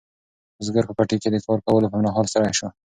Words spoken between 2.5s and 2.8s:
شو.